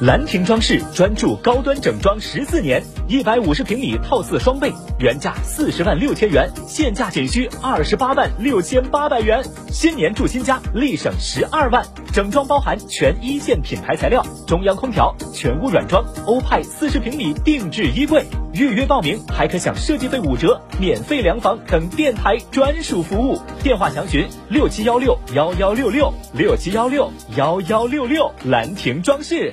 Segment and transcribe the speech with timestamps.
[0.00, 9.42] 兰亭装饰专注高端整装十四年，一百五十平米套四双倍，原价四十万六千元，现价仅需二十八万六千八百元。
[9.72, 11.84] 新年住新家，立省十二万。
[12.12, 18.24] 整装包含全一线品牌材料，中央空调，全屋软装，欧派四十平米定制衣柜。
[18.54, 23.36] 预约报名还可享设计费五折、免费量房等电台专属服务。
[23.64, 28.30] 电话详询六七幺六幺幺六六六七幺六幺幺六六。
[28.44, 29.52] 兰亭装饰。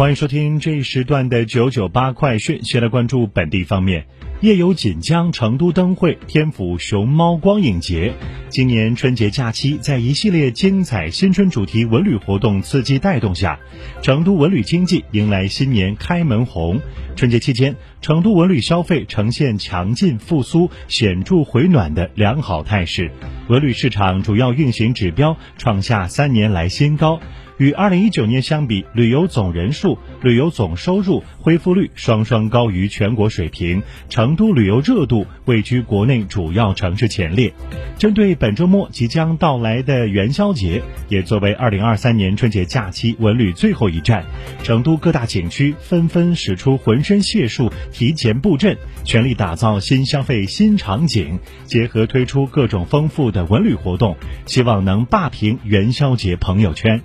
[0.00, 2.64] 欢迎收听这一时段的九九八快讯。
[2.64, 4.06] 先来关注本地方面，
[4.40, 8.14] 夜游锦江成都灯会、天府熊猫光影节。
[8.48, 13.60] 今年春节假期，在一系列精彩新春主题文旅活动刺激带动下，
[14.00, 16.80] 成都文旅经济迎来新年开门红。
[17.14, 23.10] 春节期间，成都文旅消费呈现强劲复苏、显著回暖的良好态势，
[23.50, 27.18] 文旅市场主要运行指标创下三年来新高。
[27.58, 37.52] 与二零一九年相比，旅游总人数、旅游总收入恢复率双双高于全国水平，成都旅游热度位居国内主要城市前列。
[37.98, 40.80] 针对本周末即将到来的元宵节，
[41.10, 44.24] 也作为二零二三年春节假期文旅最后一站，
[44.62, 57.02] 成都各大景区纷纷使出浑身解数，提前布阵，全力打造新消费新场景，结合推出各种丰富的文旅活动，希望能霸屏元宵节朋友圈。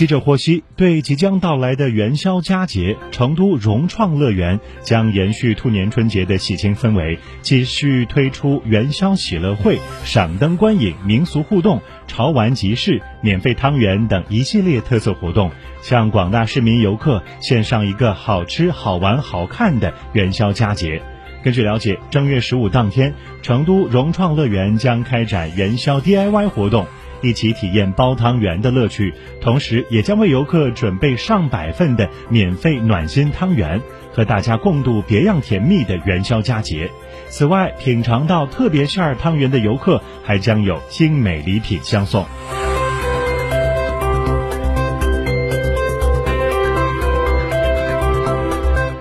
[0.00, 15.50] 记者获悉，对即将到来的元宵佳节，成都融创乐园将延续兔年春节的喜庆氛围，继续推出元宵喜乐会、赏灯观影、民俗互动、潮玩集市、免费汤圆等一系列特色活动，
[15.82, 21.02] 向广大市民游客献上一个好吃、好玩、好看的元宵佳节。
[21.44, 23.12] 根据了解，正月十五当天，
[23.42, 26.86] 成都融创乐园将开展元宵 DIY 活动。
[27.22, 33.80] 一起体验煲汤圆的乐趣，同时也将为游客准备上百份的免费暖心汤圆，
[34.12, 36.90] 和大家共度别样甜蜜的元宵佳节。
[37.28, 42.24] 此外，品尝到特别馅儿汤圆的游客还将有精美礼品相送。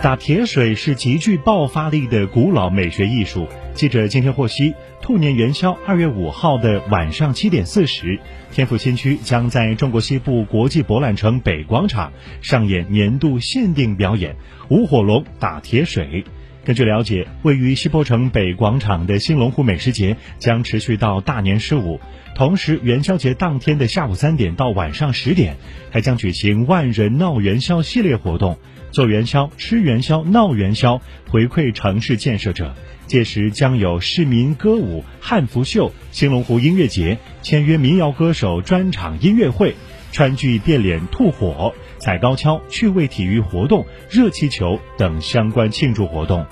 [0.02, 3.46] 打铁水是极具爆发力的古老美学艺术。
[3.74, 8.18] 记者今天获悉，兔年元宵二月五号的晚上七点四十，
[8.50, 14.38] 天府新区将在中国西部国际博览城北广场上演年度限定表演——
[14.72, 16.24] 舞火龙打铁水。
[16.64, 22.00] 根据了解，位于西坡城北广场的新龙湖美食节将持续到大年十五，
[22.36, 25.58] 同时元宵节当天的下午三点到晚上十点，
[25.92, 28.58] 还将举行万人闹元宵系列活动。
[28.92, 32.76] 做元宵、吃元宵、闹元宵，回馈城市建设者。
[33.08, 39.76] 届时将有市民歌舞、汉服秀、兴隆湖音乐节、签约民谣歌手专场音乐会、
[40.12, 46.46] 川剧变脸吐火、踩高跷、趣味体育活动、热气球等相关庆祝活动。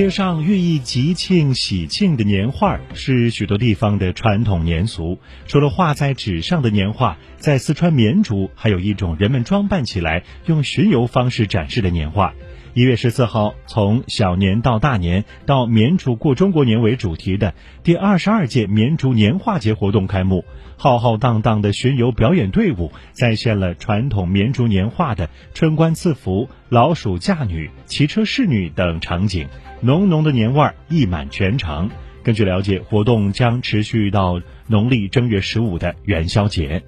[0.00, 5.18] 街上寓意吉庆喜庆的年画是许多地方的传统年俗。
[5.46, 12.32] 除了画在纸上的年画，在四川绵竹还有一种人们装扮起来用巡游方式展示的年画。
[12.72, 17.52] 一月十四号，从小年到大年到绵竹过中国年为主题的
[17.82, 20.44] 第二十二届绵竹年画节活动开幕。
[20.76, 29.48] 浩浩荡荡的巡游表演队伍再现了传统绵竹年画的春官赐福、老鼠嫁女、骑车侍女等场景。
[29.80, 31.90] 浓浓的年味儿溢满全场。
[32.22, 36.82] 根据了解，活动将持续到农历正月十五的元宵节。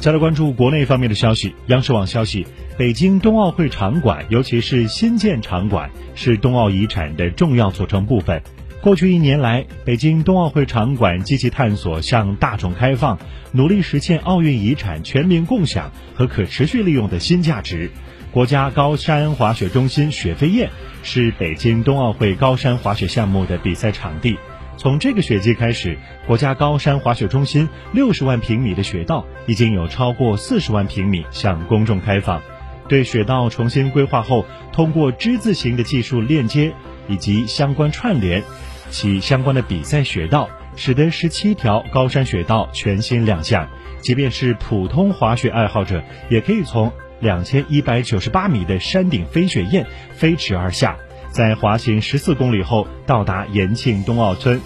[0.00, 1.54] 再来关注国内方面的消息。
[1.66, 2.46] 央视网消息，
[2.78, 8.42] 北京冬奥会场馆，尤其是新建场馆，是冬奥遗产的重要组成部分。
[8.80, 13.18] 过去一年来，北京冬奥会场馆积极探索向大众开放，
[13.52, 17.90] 努力实现奥运遗产全民共享和可持续利用的新价值。
[18.32, 20.70] 国家高山滑雪中心雪飞燕
[21.02, 24.38] 是北京冬奥会高山滑雪项目的比赛场地。
[24.80, 32.40] 从这个雪季开始，国家高山滑雪中心六十万平米的雪道已经有超过四十万平米向公众开放。
[32.88, 36.72] 对雪道重新规划后，通过之字形的技术链接
[37.08, 38.42] 以及相关串联，
[38.88, 43.68] 其相关的比赛雪道，使得十七条高山雪道全新亮相。
[44.00, 46.90] 即便是普通滑雪爱好者，也可以从
[47.20, 50.96] 两千一百九十八米的山顶飞雪燕飞驰而下。
[51.30, 54.60] 在滑行十四公里后，到达延庆冬奥村。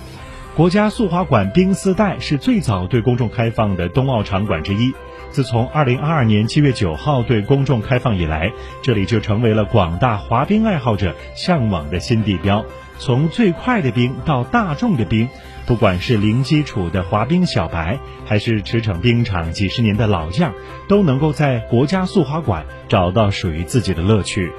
[0.57, 4.95] 国家速滑馆冰丝带是最早对公众开放的冬奥场馆之一。
[5.31, 12.65] 自从二零二二年七月九号对公众开放以来，这里就成为了广大滑冰爱好者向往的新地标。
[12.99, 15.29] 从最快的冰到大众的冰，
[15.67, 20.55] 不管是零基础的滑冰小白，还是驰骋冰场几十年的老将，
[20.87, 24.53] 都能够在国家速滑馆找到属于自己的乐趣。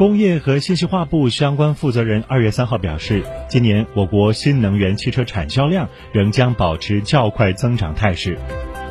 [0.00, 8.38] 工业和信息化部相关负责人二月三号表示，今年我国新能源汽车产销量仍将保持较快增长态势。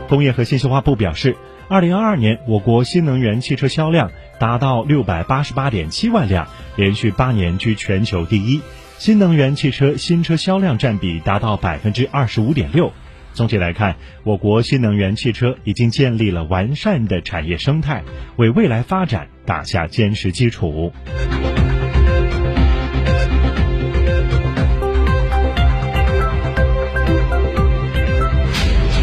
[0.07, 1.35] 工业和信息化部表示，
[1.67, 8.61] 二零二二年我国新能源汽车销量达到六百八十八点七万辆，连续八年居全球第一，
[8.99, 12.93] 新能源汽车新车销量占比达到百分之二十五点六。
[13.39, 13.95] 总体来看，
[14.25, 18.03] 我国新能源汽车已经建立了完善的产业生态，
[18.35, 20.91] 为未来发展打下坚实基础。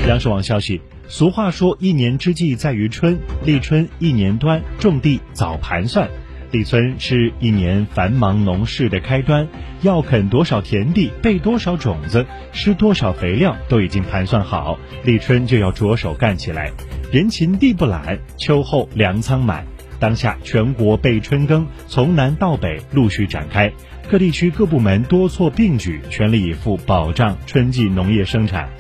[0.06, 6.10] 央视网消息，俗话说“一年之计在于春”，立春一年端，种地早盘算。
[6.56, 9.46] 立春是一年繁忙农事的开端，
[9.82, 14.78] 要垦多少田地，备多少种子，施多少肥料，都已经盘算好。
[15.04, 16.72] 立春就要着手干起来，
[17.12, 19.66] 人勤地不懒，秋后粮仓满。
[20.00, 23.70] 当下全国备春耕从南到北陆续展开，
[24.08, 28.70] 各地区各部门多措并举，全力以赴保障春季农业生产。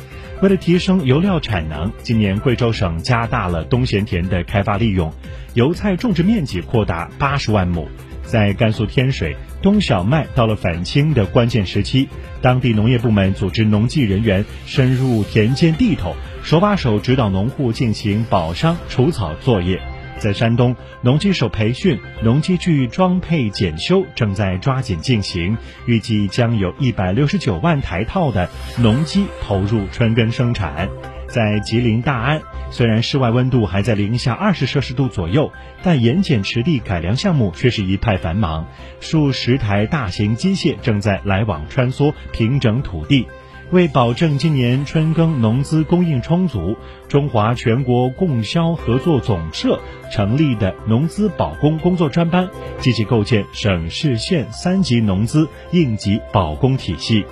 [0.42, 5.10] 为了提升油料产能，今年贵州省加大了冬闲田的开发利用，
[5.54, 7.88] 油菜种植面积扩大八十万亩。
[8.22, 12.08] 在甘肃天水，冬小麦到了返青的关键时期，
[12.42, 19.80] 当地农业部门组织农技人员深入田间地头，手把手指导农户进行保墒除草作业。
[20.18, 28.48] 在山东，农机手培训、农机具装配检修正在抓紧进行，预计将有一百六十九万台套的
[28.78, 30.88] 农机投入春耕生产。
[31.28, 32.40] 在吉林大安，
[32.70, 35.52] 虽然室外温度还在零下二十摄氏度左右，
[35.82, 38.66] 但盐碱池地改良项目却是一派繁忙，
[39.00, 43.26] 数十台大型机械正在来往穿梭，平整土地。
[43.72, 46.76] 为保证今年春耕农资供应充足，
[47.08, 49.80] 中华全国供销合作总社
[50.12, 57.24] 成立的农资保供工作专班，积极构建省市县三级农资应急保供体系。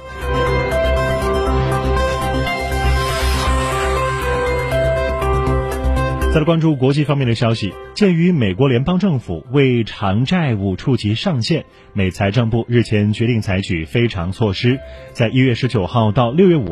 [6.35, 14.81] 再来关注国际方面的消息，鉴于美国联邦政府为偿债务触及上限，美财政部日前决定采取非常措施，
[15.13, 16.63] 在一月十九号到六月五。